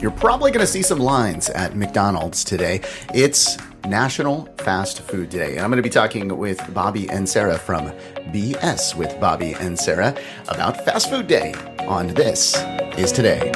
[0.00, 2.80] You're probably going to see some lines at McDonald's today.
[3.12, 5.56] It's National Fast Food Day.
[5.56, 7.90] And I'm going to be talking with Bobby and Sarah from
[8.32, 10.16] BS with Bobby and Sarah
[10.48, 12.56] about Fast Food Day on This
[12.96, 13.52] Is Today.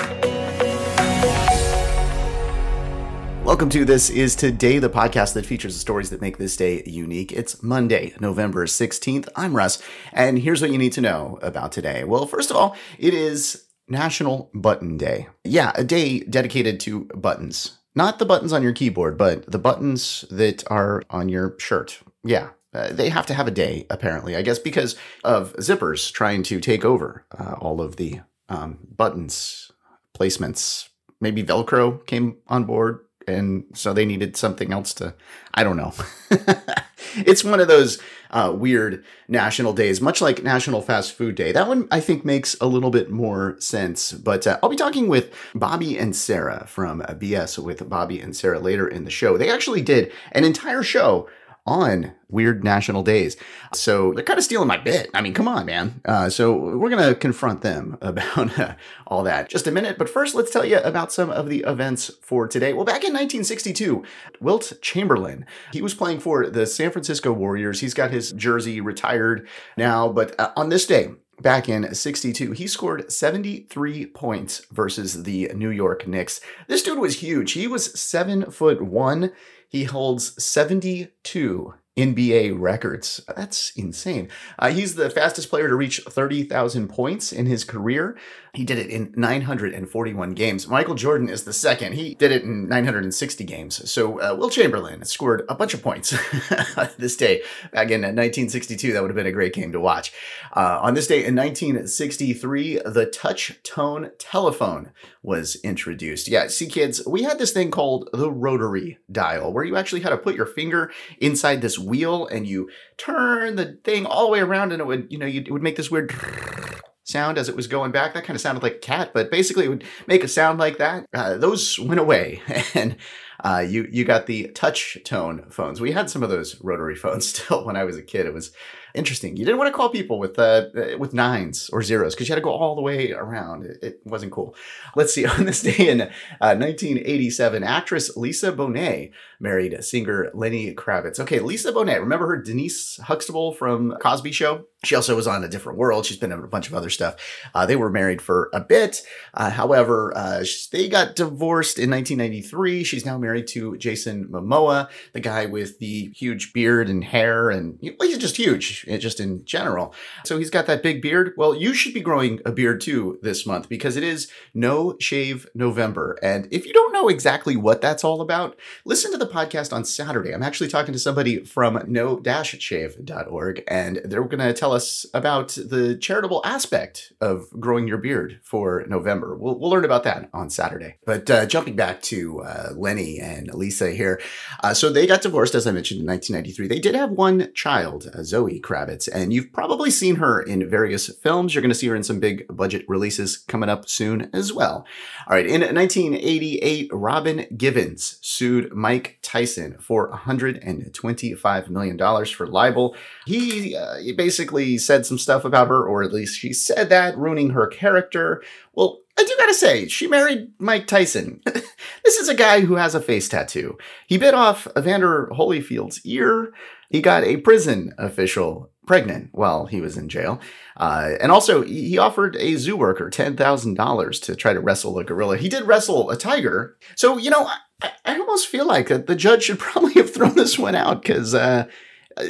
[3.43, 6.83] Welcome to This Is Today, the podcast that features the stories that make this day
[6.85, 7.33] unique.
[7.33, 9.29] It's Monday, November 16th.
[9.35, 9.83] I'm Russ,
[10.13, 12.05] and here's what you need to know about today.
[12.05, 15.29] Well, first of all, it is National Button Day.
[15.45, 17.79] Yeah, a day dedicated to buttons.
[17.95, 22.01] Not the buttons on your keyboard, but the buttons that are on your shirt.
[22.25, 26.43] Yeah, uh, they have to have a day, apparently, I guess, because of zippers trying
[26.45, 29.71] to take over uh, all of the um, buttons,
[30.13, 30.89] placements.
[31.21, 35.15] Maybe Velcro came on board, and so they needed something else to,
[35.53, 35.93] I don't know.
[37.17, 38.01] it's one of those
[38.31, 41.53] uh, weird national days, much like National Fast Food Day.
[41.53, 44.13] That one I think makes a little bit more sense.
[44.13, 48.59] But uh, I'll be talking with Bobby and Sarah from BS with Bobby and Sarah
[48.59, 49.39] later in the show.
[49.39, 51.29] They actually did an entire show
[51.67, 53.37] on weird national days.
[53.73, 55.09] So they're kind of stealing my bit.
[55.15, 56.01] I mean, come on, man.
[56.05, 58.75] Uh, so we're going to confront them about uh,
[59.07, 59.97] all that just a minute.
[59.97, 62.73] But first, let's tell you about some of the events for today.
[62.73, 64.03] Well, back in 1962,
[64.41, 67.81] Wilt Chamberlain, he was playing for the San Francisco Warriors.
[67.81, 72.67] He's got his jersey retired now, but uh, on this day, back in 62 he
[72.67, 76.41] scored 73 points versus the new york knicks.
[76.69, 77.53] This dude was huge.
[77.53, 79.33] He was seven foot one.
[79.69, 83.21] He holds 72 NBA records.
[83.37, 84.29] That's insane.
[84.59, 88.17] Uh, he's the fastest player to reach 30,000 points in his career.
[88.53, 90.69] He did it in 941 games.
[90.69, 91.95] Michael Jordan is the second.
[91.95, 93.91] He did it in 960 games.
[93.91, 96.11] So uh, Wilt Chamberlain scored a bunch of points
[96.99, 97.43] this day.
[97.73, 100.13] Back in 1962, that would have been a great game to watch.
[100.53, 104.91] Uh, on this day in 1963, the touch tone telephone
[105.25, 106.29] was introduced.
[106.29, 110.11] Yeah, see, kids, we had this thing called the rotary dial, where you actually had
[110.11, 112.69] to put your finger inside this wheel and you
[112.99, 115.77] turn the thing all the way around and it would, you know, it would make
[115.77, 116.15] this weird
[117.05, 118.13] sound as it was going back.
[118.13, 120.77] That kind of sounded like a cat, but basically it would make a sound like
[120.77, 121.07] that.
[121.15, 122.43] Uh, those went away
[122.75, 122.97] and
[123.45, 125.81] uh, you, you got the touch tone phones.
[125.81, 128.27] We had some of those rotary phones still when I was a kid.
[128.27, 128.53] It was
[128.95, 129.37] interesting.
[129.37, 130.67] You didn't want to call people with uh,
[130.99, 133.65] with nines or zeros because you had to go all the way around.
[133.65, 134.55] It, it, wasn't cool.
[134.97, 135.27] Let's see.
[135.35, 139.11] On this day in uh, 1987, actress Lisa Bonet
[139.41, 141.19] married singer Lenny Kravitz.
[141.19, 142.01] Okay, Lisa Bonet.
[142.01, 144.67] Remember her, Denise Huxtable from Cosby Show?
[144.85, 146.07] She also was on A Different World.
[146.07, 147.17] She's been in a bunch of other stuff.
[147.55, 149.03] Uh, they were married for a bit.
[149.33, 152.85] Uh, however, uh, they got divorced in 1993.
[152.85, 157.79] She's now married to Jason Momoa, the guy with the huge beard and hair, and
[157.99, 159.95] well, he's just huge just in general.
[160.25, 161.35] So he's got that big beard.
[161.37, 165.47] Well, you should be growing a beard too this month because it is No Shave
[165.55, 166.19] November.
[166.23, 169.85] And if you don't know exactly what that's all about, listen to the podcast on
[169.85, 170.33] Saturday.
[170.33, 175.97] I'm actually talking to somebody from no-shave.org and they're going to tell us about the
[175.97, 179.37] charitable aspect of growing your beard for November.
[179.37, 180.97] We'll, we'll learn about that on Saturday.
[181.05, 184.21] But uh, jumping back to uh, Lenny and Lisa here.
[184.63, 186.69] Uh, so they got divorced, as I mentioned, in 1993.
[186.69, 191.09] They did have one child, uh, Zoe Kravitz, and you've probably seen her in various
[191.09, 191.55] films.
[191.55, 194.87] You're going to see her in some big budget releases coming up soon as well.
[195.27, 202.97] All right, in 1988, Robin Givens sued Mike Tyson for $125 million for libel.
[203.27, 207.17] He, uh, he basically said some stuff about her, or at least she said that,
[207.17, 208.43] ruining her character.
[208.75, 211.41] Well, I do gotta say, she married Mike Tyson.
[211.45, 213.79] this is a guy who has a face tattoo.
[214.07, 216.53] He bit off Evander Holyfield's ear.
[216.91, 220.41] He got a prison official pregnant while he was in jail.
[220.77, 225.37] Uh, and also, he offered a zoo worker $10,000 to try to wrestle a gorilla.
[225.37, 226.77] He did wrestle a tiger.
[226.97, 227.47] So, you know,
[227.83, 231.35] I, I almost feel like the judge should probably have thrown this one out because
[231.35, 231.67] uh,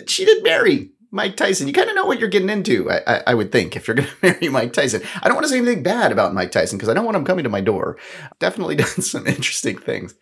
[0.07, 1.69] she did marry Mike Tyson.
[1.69, 3.95] You kind of know what you're getting into, I, I, I would think, if you're
[3.95, 5.01] going to marry Mike Tyson.
[5.23, 7.25] I don't want to say anything bad about Mike Tyson because I don't want him
[7.25, 7.97] coming to my door.
[8.41, 10.15] Definitely done some interesting things.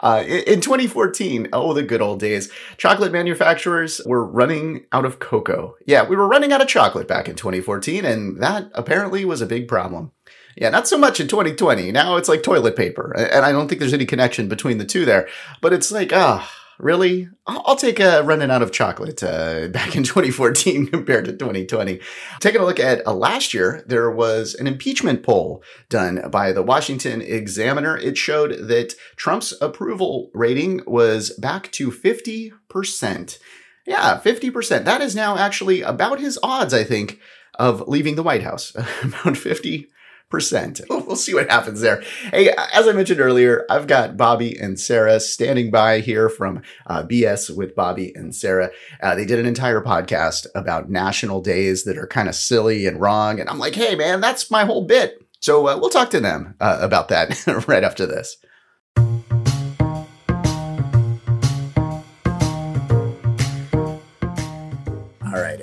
[0.00, 5.18] Uh, in, in 2014, oh, the good old days, chocolate manufacturers were running out of
[5.18, 5.76] cocoa.
[5.86, 9.46] Yeah, we were running out of chocolate back in 2014, and that apparently was a
[9.46, 10.12] big problem.
[10.56, 11.92] Yeah, not so much in 2020.
[11.92, 13.12] Now it's like toilet paper.
[13.12, 15.28] And I don't think there's any connection between the two there.
[15.60, 16.50] But it's like, ah.
[16.50, 17.28] Oh, really?
[17.46, 22.00] I'll take a running out of chocolate uh, back in 2014 compared to 2020.
[22.40, 26.62] Taking a look at uh, last year, there was an impeachment poll done by the
[26.62, 27.96] Washington Examiner.
[27.96, 33.38] It showed that Trump's approval rating was back to 50%.
[33.86, 34.84] Yeah, 50%.
[34.84, 37.18] That is now actually about his odds, I think,
[37.58, 38.74] of leaving the White House.
[39.02, 39.88] about 50
[40.28, 40.80] percent.
[41.08, 42.02] We'll see what happens there.
[42.32, 47.02] Hey, as I mentioned earlier, I've got Bobby and Sarah standing by here from uh,
[47.02, 48.70] BS with Bobby and Sarah.
[49.02, 53.00] Uh, they did an entire podcast about national days that are kind of silly and
[53.00, 55.24] wrong, and I'm like, hey man, that's my whole bit.
[55.40, 58.36] So uh, we'll talk to them uh, about that right after this.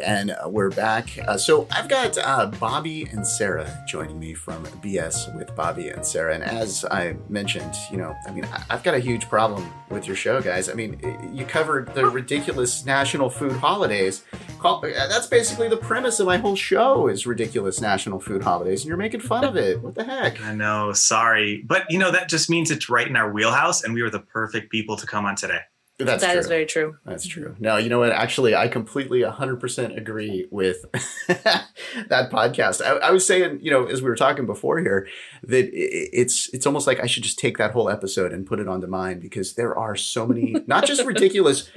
[0.06, 1.10] And uh, we're back.
[1.28, 6.06] Uh, so I've got uh, Bobby and Sarah joining me from BS with Bobby and
[6.06, 6.36] Sarah.
[6.36, 10.16] And as I mentioned, you know, I mean, I've got a huge problem with your
[10.16, 10.69] show, guys.
[10.69, 11.00] I mean,
[11.34, 14.24] you covered the ridiculous national food holidays.
[14.63, 18.88] Uh, that's basically the premise of my whole show is ridiculous national food holidays, and
[18.88, 19.81] you're making fun of it.
[19.81, 20.42] What the heck?
[20.42, 21.63] I know, sorry.
[21.66, 24.19] But you know, that just means it's right in our wheelhouse and we were the
[24.19, 25.60] perfect people to come on today.
[25.98, 26.40] That's That true.
[26.40, 26.98] is very true.
[27.06, 27.56] That's true.
[27.58, 28.12] No, you know what?
[28.12, 30.84] Actually, I completely 100% agree with
[31.28, 32.82] that podcast.
[32.84, 35.08] I, I was saying, you know, as we were talking before here,
[35.44, 38.68] that it's it's almost like I should just take that whole episode and put it
[38.68, 41.70] onto mine because there are so many, not just ridiculous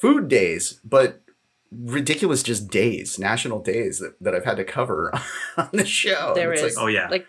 [0.00, 1.22] food days, but
[1.70, 5.12] ridiculous just days, national days that, that I've had to cover
[5.56, 6.32] on the show.
[6.34, 6.76] There It's is.
[6.76, 7.08] like, Oh yeah.
[7.08, 7.26] Like,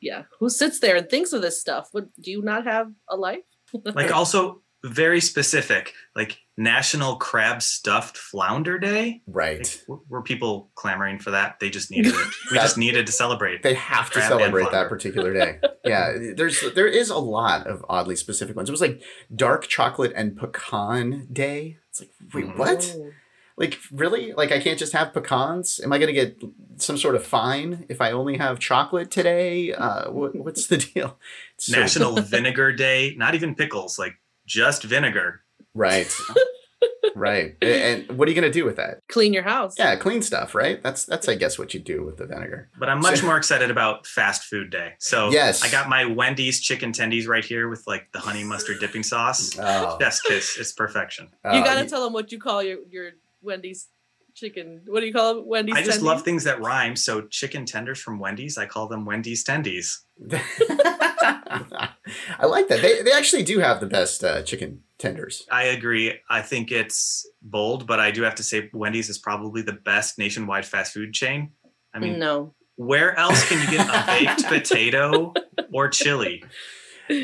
[0.00, 0.22] yeah.
[0.40, 1.88] Who sits there and thinks of this stuff?
[1.92, 3.40] What do you not have a life?
[3.84, 9.22] Like also very specific, like National Crab Stuffed Flounder Day.
[9.26, 9.58] right.
[9.58, 11.60] Like, were, were people clamoring for that?
[11.60, 12.28] They just needed it.
[12.50, 13.62] We just needed to celebrate.
[13.62, 15.58] They have to celebrate that particular day.
[15.84, 18.68] yeah, there's there is a lot of oddly specific ones.
[18.68, 19.00] It was like
[19.34, 21.78] dark chocolate and pecan day.
[21.90, 22.58] It's like, wait, Mm.
[22.58, 22.96] what?
[23.58, 24.32] Like, really?
[24.32, 25.78] Like, I can't just have pecans?
[25.84, 26.42] Am I going to get
[26.76, 29.74] some sort of fine if I only have chocolate today?
[29.74, 31.18] Uh, what, what's the deal?
[31.56, 33.14] It's so- National Vinegar Day.
[33.16, 34.14] Not even pickles, like
[34.46, 35.40] just vinegar.
[35.74, 36.12] right,
[37.14, 37.56] right.
[37.62, 39.00] And what are you going to do with that?
[39.08, 39.74] Clean your house.
[39.78, 40.82] Yeah, clean stuff, right?
[40.82, 42.68] That's that's I guess what you do with the vinegar.
[42.78, 44.94] But I'm much So- more excited about fast food day.
[44.98, 45.62] So Yes.
[45.62, 49.58] I got my Wendy's chicken tendies right here with like the honey mustard dipping sauce.
[49.58, 50.56] Oh, Chef's kiss.
[50.58, 51.28] It's perfection.
[51.44, 53.10] Oh, you oh, gotta tell them what you call your your
[53.42, 53.88] Wendy's
[54.34, 54.80] chicken.
[54.86, 55.46] What do you call it?
[55.46, 55.76] Wendy's.
[55.76, 56.04] I just tendies?
[56.04, 56.96] love things that rhyme.
[56.96, 59.98] So chicken tenders from Wendy's, I call them Wendy's tendies.
[62.38, 62.82] I like that.
[62.82, 65.46] They they actually do have the best uh, chicken tenders.
[65.50, 66.18] I agree.
[66.28, 70.18] I think it's bold, but I do have to say Wendy's is probably the best
[70.18, 71.52] nationwide fast food chain.
[71.94, 72.54] I mean, no.
[72.76, 75.34] where else can you get a baked potato
[75.72, 76.42] or chili?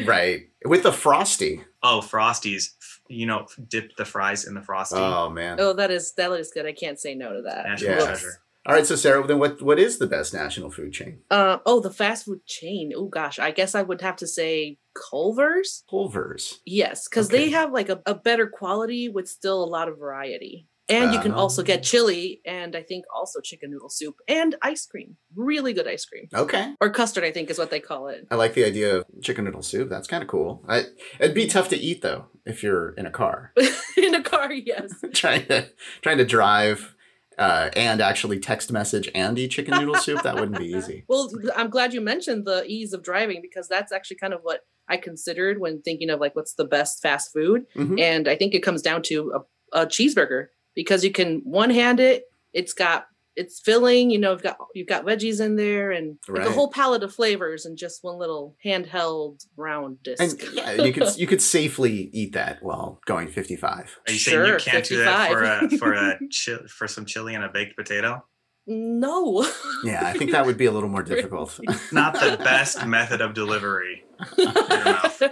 [0.04, 0.48] Right.
[0.64, 1.62] With the frosty.
[1.82, 2.70] Oh, Frosties.
[3.08, 4.98] You know, dip the fries in the Frosty.
[4.98, 5.58] Oh man.
[5.58, 6.66] Oh, that is that is good.
[6.66, 7.64] I can't say no to that.
[7.64, 8.04] National yes.
[8.04, 8.40] treasure.
[8.69, 11.20] All right, so Sarah, then what what is the best national food chain?
[11.31, 12.93] Uh, oh, the fast food chain.
[12.94, 14.76] Oh gosh, I guess I would have to say
[15.11, 15.85] Culver's.
[15.88, 16.61] Culver's.
[16.67, 17.38] Yes, because Okay.
[17.47, 20.67] they have like a, a better quality with still a lot of variety.
[20.91, 21.67] And you can also Um.
[21.67, 25.17] get chili and I think also chicken noodle soup and ice cream.
[25.37, 26.29] Really good ice cream.
[26.35, 26.75] Okay.
[26.81, 28.26] Or custard, I think is what they call it.
[28.31, 29.91] I like the idea of chicken noodle soup.
[29.91, 30.65] That's kind of cool.
[30.67, 30.85] I,
[31.20, 33.53] it'd be tough to eat though if you're in a car
[33.99, 34.93] In a car, yes.
[35.12, 35.69] trying to
[36.00, 36.94] trying to drive
[37.38, 40.23] uh, and actually text message and eat chicken noodle soup.
[40.23, 41.05] That wouldn't be easy.
[41.08, 44.67] Well, I'm glad you mentioned the ease of driving because that's actually kind of what
[44.88, 47.67] I considered when thinking of like what's the best fast food.
[47.76, 48.00] Mhm.
[48.00, 49.32] And I think it comes down to
[49.73, 53.06] a, a cheeseburger because you can one hand it, it's got
[53.38, 56.46] it's filling, you know, you've got you've got veggies in there and like Right.
[56.49, 60.20] a whole palette of flavors and just one little handheld round disc.
[60.43, 63.98] And yeah, you could you could safely eat that while going 55.
[64.06, 67.34] Are you saying you can't do that for a for a chi- for some chili
[67.34, 68.24] and a baked potato?
[68.70, 69.46] no.
[69.82, 71.58] Yeah, I think that would be a little more difficult.
[71.93, 74.05] Not the best method of delivery.
[74.37, 75.22] Your mouth.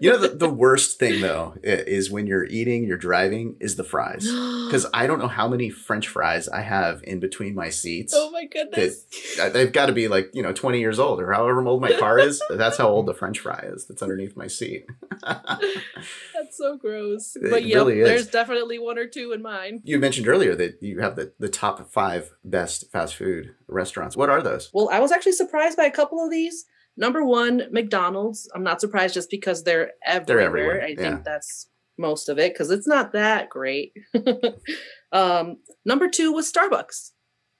[0.00, 3.84] you know, the, the worst thing though is when you're eating, you're driving, is the
[3.84, 4.26] fries.
[4.64, 8.12] Because I don't know how many French fries I have in between my seats.
[8.16, 9.04] oh my goodness.
[9.40, 11.92] Uh, They've got to be like you know 20 years old or however old my
[11.92, 12.42] car is.
[12.50, 13.86] That's how old the French fry is.
[13.86, 14.86] That's underneath my seat.
[15.22, 17.36] That's so gross.
[17.36, 19.80] It But yeah, really there's definitely one or two in mine.
[19.84, 24.16] You mentioned earlier that you have the, the top five best fast food restaurants.
[24.16, 24.70] What are those?
[24.72, 26.64] Well, I was actually surprised by a couple of these.
[26.96, 28.48] Number one, McDonald's.
[28.54, 30.44] I'm not surprised just because they're everywhere.
[30.46, 30.96] everywhere, I yeah.
[30.96, 33.92] think that's most of it because it's not that great.
[35.12, 37.10] um, number two was Starbucks.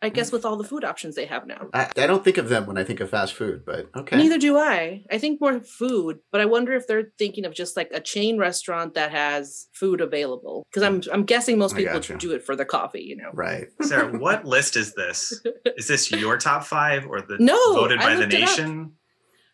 [0.05, 1.69] I guess with all the food options they have now.
[1.73, 4.19] I, I don't think of them when I think of fast food, but okay.
[4.19, 5.03] Neither do I.
[5.11, 8.37] I think more food, but I wonder if they're thinking of just like a chain
[8.37, 10.67] restaurant that has food available.
[10.69, 12.19] Because I'm I'm guessing most people gotcha.
[12.19, 13.31] do it for the coffee, you know.
[13.33, 13.69] Right.
[13.81, 15.41] Sarah, what list is this?
[15.79, 18.49] Is this your top five or the No, voted I by the looked it up.
[18.51, 18.93] nation?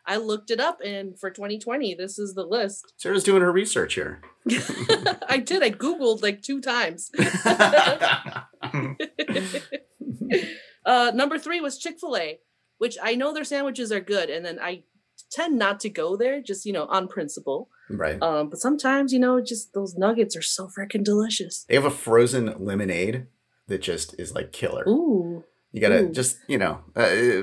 [0.06, 2.92] I looked it up, and for 2020, this is the list.
[2.96, 4.20] Sarah's doing her research here.
[5.28, 5.62] I did.
[5.62, 7.10] I googled like two times.
[10.84, 12.38] uh, number three was Chick Fil A.
[12.78, 14.84] which I know their sandwiches are good, and then I
[15.30, 17.68] tend not to go there just you know on principle.
[17.88, 18.20] Right.
[18.22, 21.64] Um, but sometimes you know just those nuggets are so freaking delicious.
[21.68, 23.26] They have a frozen lemonade
[23.68, 24.84] that just is like killer.
[24.88, 25.44] Ooh.
[25.72, 26.12] You gotta Ooh.
[26.12, 27.42] just you know uh,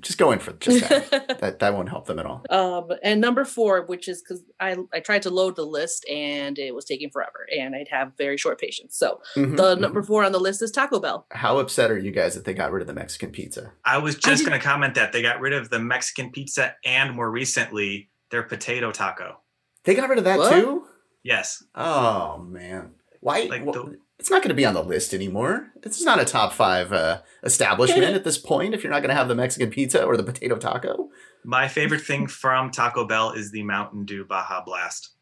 [0.00, 1.38] just go in for just that.
[1.40, 2.44] that that won't help them at all.
[2.50, 6.58] Um, and number four, which is because I I tried to load the list and
[6.58, 8.96] it was taking forever, and I'd have very short patience.
[8.96, 9.80] So Mhm, the mhm.
[9.80, 11.26] number four on the list is Taco Bell.
[11.30, 13.72] How upset are you guys that they got rid of the Mexican pizza?
[13.84, 17.14] I was just going to comment that they got rid of the Mexican pizza and
[17.14, 19.40] more recently their potato taco.
[19.84, 20.50] They got rid of that What?
[20.52, 20.84] too.
[21.22, 21.62] Yes.
[21.76, 22.90] Oh man,
[23.20, 23.42] why?
[23.44, 25.72] Like wh- the- it's not going to be on the list anymore.
[25.82, 28.74] It's not a top five uh, establishment at this point.
[28.74, 31.10] If you're not going to have the Mexican pizza or the potato taco,
[31.44, 35.10] My favorite thing from Taco Bell is the Mountain Dew Baja Blast.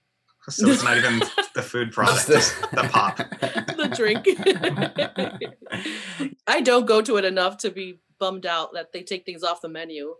[0.50, 1.22] So it's not even
[1.54, 3.16] the food product, Just the pop.
[3.40, 4.26] the drink.
[6.46, 9.62] I don't go to it enough to be bummed out that they take things off
[9.62, 10.16] the menu.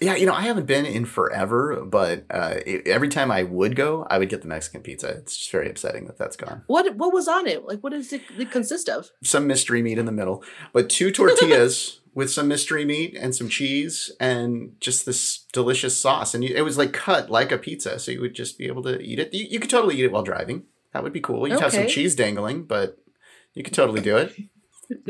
[0.00, 3.76] Yeah, you know, I haven't been in forever, but uh, e- every time I would
[3.76, 5.08] go, I would get the Mexican pizza.
[5.08, 6.62] It's just very upsetting that that's gone.
[6.66, 7.64] What what was on it?
[7.64, 9.10] Like what does it, it consist of?
[9.22, 13.48] Some mystery meat in the middle, but two tortillas with some mystery meat and some
[13.48, 16.34] cheese and just this delicious sauce.
[16.34, 18.82] And you, it was like cut like a pizza, so you would just be able
[18.84, 19.32] to eat it.
[19.32, 20.64] You, you could totally eat it while driving.
[20.92, 21.46] That would be cool.
[21.46, 22.98] You'd have some cheese dangling, but
[23.52, 24.34] you could totally do it.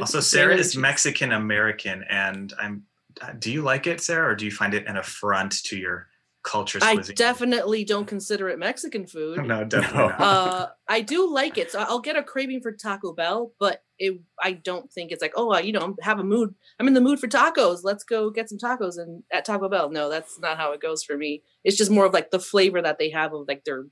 [0.01, 0.77] Also, Sarah is.
[0.77, 2.85] Mexican American, and I'm.
[3.21, 6.09] Uh, Do you like it, Sarah, or do you find it an affront to your
[6.43, 7.17] culture's I cuisine?
[7.17, 9.45] definitely don't consider it Mexican food.
[9.45, 10.09] No, definitely No.
[10.09, 10.21] not.
[10.21, 14.21] uh, I do like it, so I'll get a craving for Taco Bell, but it
[14.41, 17.01] I don't think it's like oh you know I'm have a mood I'm in the
[17.01, 20.59] mood for tacos let's go get some tacos and at Taco Bell no that's not
[20.59, 23.33] how it goes for me it's just more of like the flavor that they have
[23.33, 23.87] of like their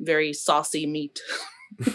[0.00, 1.20] very saucy meat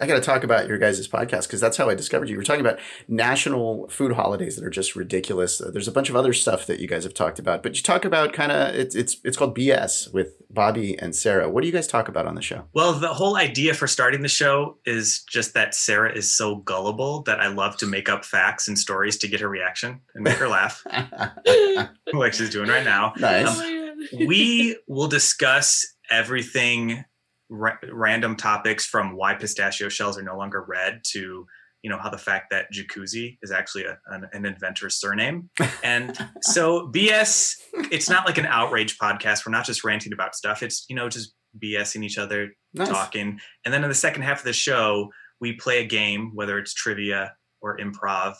[0.00, 2.36] I got to talk about your guys' podcast because that's how I discovered you.
[2.36, 5.58] We're talking about national food holidays that are just ridiculous.
[5.58, 8.04] There's a bunch of other stuff that you guys have talked about, but you talk
[8.04, 11.48] about kind of it's it's it's called BS with Bobby and Sarah.
[11.48, 12.64] What do you guys talk about on the show?
[12.74, 17.22] Well, the whole idea for starting the show is just that Sarah is so gullible
[17.22, 20.36] that I love to make up facts and stories to get her reaction and make
[20.38, 20.84] her laugh,
[22.12, 23.12] like she's doing right now.
[23.18, 23.60] nice.
[23.60, 24.26] God.
[24.26, 27.04] we will discuss everything
[27.48, 31.46] ra- random topics from why pistachio shells are no longer red to
[31.82, 35.50] you know how the fact that jacuzzi is actually a, an, an inventor's surname
[35.82, 37.54] and so bs
[37.92, 41.08] it's not like an outrage podcast we're not just ranting about stuff it's you know
[41.08, 42.88] just bsing each other nice.
[42.88, 45.10] talking and then in the second half of the show
[45.40, 48.34] we play a game whether it's trivia or improv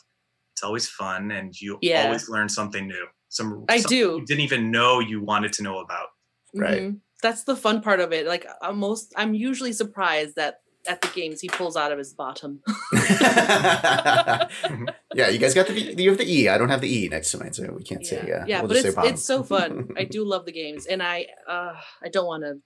[0.54, 2.04] it's always fun and you Yeah.
[2.06, 4.16] always learn something new some I something do.
[4.20, 6.06] you didn't even know you wanted to know about
[6.56, 6.82] Right.
[6.82, 7.00] Mhm.
[7.24, 8.26] That's the fun part of it.
[8.26, 12.12] Like I'm most, I'm usually surprised that at the games he pulls out of his
[12.12, 12.60] bottom.
[15.14, 16.48] yeah, you guys got the you have the E.
[16.50, 18.18] I don't have the E next to mine, so we can't say.
[18.30, 19.88] Uh, yeah, we'll but it's it's so fun.
[19.96, 22.60] I do love the games, and I uh I don't want to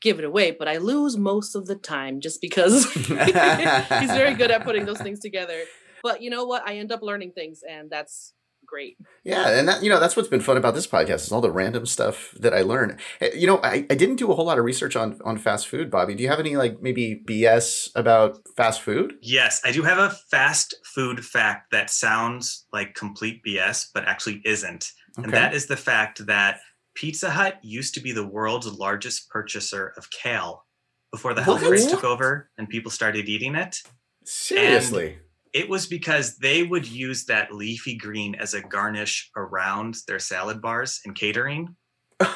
[0.00, 4.52] give it away, but I lose most of the time just because he's very good
[4.52, 5.64] at putting those things together.
[6.00, 6.62] But you know what?
[6.64, 8.34] I end up learning things, and that's
[8.66, 8.96] great.
[9.24, 11.50] Yeah, and that you know that's what's been fun about this podcast is all the
[11.50, 12.98] random stuff that I learn.
[13.20, 15.68] Eh, You know, I, I didn't do a whole lot of research on on fast
[15.68, 16.14] food, Bobby.
[16.14, 19.14] Do you have any like maybe BS about fast food?
[19.22, 24.42] Yes, I do have a fast food fact that sounds like complete BS, but actually
[24.44, 24.92] isn't.
[25.18, 25.24] Okay.
[25.24, 26.60] And that is the fact that
[26.94, 30.64] Pizza Hut used to be the world's largest purchaser of kale
[31.12, 31.68] before the health What?
[31.68, 33.76] craze took over and people started eating it.
[34.24, 35.18] seriously.
[35.56, 40.60] It was because they would use that leafy green as a garnish around their salad
[40.60, 41.74] bars and catering,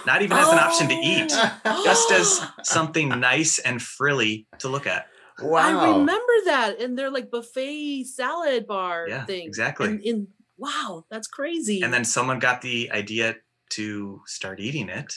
[0.07, 1.83] not even as an option to eat, oh.
[1.85, 5.09] just as something nice and frilly to look at.
[5.39, 5.81] Wow.
[5.81, 9.47] I remember that in their like buffet salad bar Yeah, thing.
[9.47, 9.89] exactly.
[9.89, 11.83] In, in wow, that's crazy.
[11.83, 13.37] And then someone got the idea
[13.73, 15.13] to start eating it.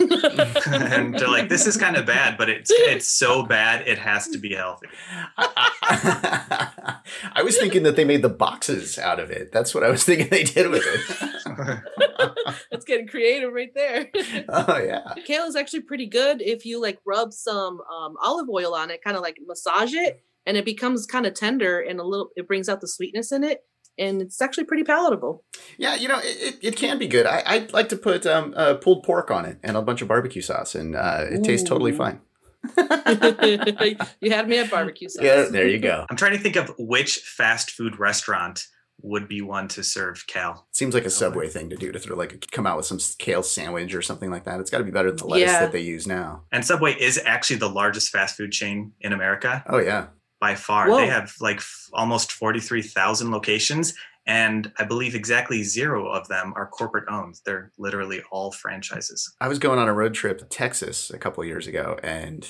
[0.66, 4.28] and they're like, this is kind of bad, but it's it's so bad it has
[4.28, 4.88] to be healthy.
[5.38, 9.52] I was thinking that they made the boxes out of it.
[9.52, 11.80] That's what I was thinking they did with it.
[12.70, 14.10] that's getting creative right there.
[14.48, 15.14] oh yeah.
[15.24, 19.02] Kale is actually pretty good if you like rub some um, olive oil on it,
[19.02, 22.30] kind of like massage it, and it becomes kind of tender and a little.
[22.36, 23.62] It brings out the sweetness in it,
[23.98, 25.44] and it's actually pretty palatable.
[25.76, 27.26] Yeah, you know, it, it, it can be good.
[27.26, 30.08] I, I'd like to put um, uh, pulled pork on it and a bunch of
[30.08, 32.20] barbecue sauce, and uh, it tastes totally fine.
[34.20, 35.24] you had me at barbecue sauce.
[35.24, 36.06] Yeah, there you go.
[36.10, 38.64] I'm trying to think of which fast food restaurant
[39.02, 40.66] would be one to serve kale.
[40.72, 43.44] Seems like a Subway thing to do to throw like come out with some kale
[43.44, 44.58] sandwich or something like that.
[44.60, 45.60] It's got to be better than the lettuce Yeah.
[45.60, 46.42] that they use now.
[46.50, 50.08] And Subway is actually the largest fast food chain in America Oh yeah,
[50.40, 50.88] by far.
[50.88, 50.98] Whoa.
[50.98, 53.94] They have like f- almost 43,000 locations
[54.28, 57.40] and I believe exactly zero of them are corporate owned.
[57.46, 59.34] They're literally all franchises.
[59.40, 62.46] I was going on a road trip to Texas a couple years ago, and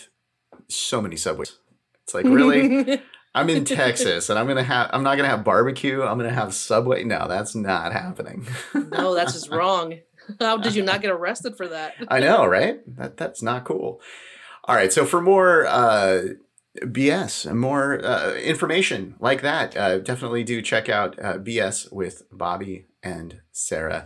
[0.68, 1.57] so many subways.
[2.02, 3.00] It's like really.
[3.35, 6.02] I'm in Texas and I'm gonna have I'm not gonna have barbecue.
[6.02, 7.04] I'm gonna have Subway.
[7.04, 8.49] No, that's not happening.
[8.75, 10.00] no, that's just wrong.
[10.40, 11.95] How did you not get arrested for that?
[12.09, 12.80] I know, right?
[12.97, 14.00] That that's not cool.
[14.64, 16.23] All right, so for more uh,
[16.83, 22.23] BS and more uh, information like that, uh, definitely do check out uh, BS with
[22.33, 24.05] Bobby and Sarah.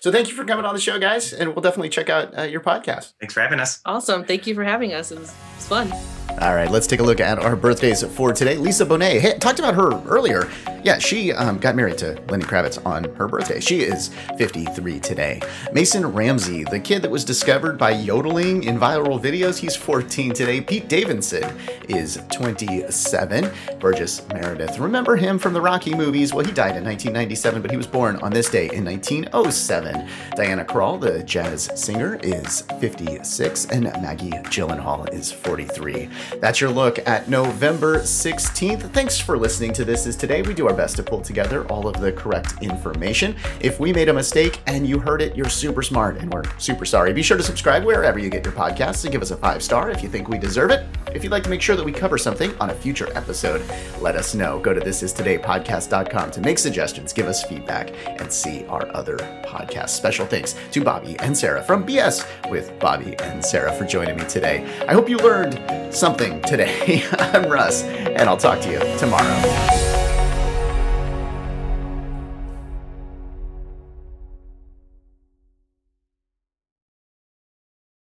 [0.00, 2.42] So thank you for coming on the show, guys, and we'll definitely check out uh,
[2.42, 3.12] your podcast.
[3.20, 3.80] Thanks for having us.
[3.84, 4.24] Awesome.
[4.24, 5.10] Thank you for having us.
[5.12, 6.23] It was, it was fun.
[6.40, 8.56] All right, let's take a look at our birthdays for today.
[8.56, 9.20] Lisa Bonet.
[9.20, 10.50] Hey, talked about her earlier.
[10.82, 13.58] Yeah, she um, got married to Lenny Kravitz on her birthday.
[13.58, 15.40] She is 53 today.
[15.72, 20.60] Mason Ramsey, the kid that was discovered by yodeling in viral videos, he's 14 today.
[20.60, 21.56] Pete Davidson
[21.88, 23.50] is 27.
[23.78, 24.78] Burgess Meredith.
[24.78, 26.34] Remember him from the Rocky movies?
[26.34, 30.06] Well, he died in 1997, but he was born on this day in 1907.
[30.36, 36.10] Diana Krall, the jazz singer, is 56, and Maggie Gyllenhaal is 43.
[36.40, 38.92] That's your look at November 16th.
[38.92, 40.42] Thanks for listening to This Is Today.
[40.42, 43.36] We do our best to pull together all of the correct information.
[43.60, 46.84] If we made a mistake and you heard it, you're super smart and we're super
[46.84, 47.12] sorry.
[47.12, 49.90] Be sure to subscribe wherever you get your podcasts and give us a five star
[49.90, 50.86] if you think we deserve it.
[51.14, 53.62] If you'd like to make sure that we cover something on a future episode,
[54.00, 54.58] let us know.
[54.58, 59.90] Go to thisistodaypodcast.com to make suggestions, give us feedback, and see our other podcasts.
[59.90, 64.24] Special thanks to Bobby and Sarah from BS with Bobby and Sarah for joining me
[64.24, 64.64] today.
[64.88, 67.02] I hope you learned something today.
[67.18, 69.83] I'm Russ, and I'll talk to you tomorrow.